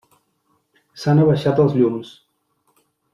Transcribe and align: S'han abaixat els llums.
S'han 1.01 1.21
abaixat 1.25 1.61
els 1.65 1.77
llums. 1.81 2.13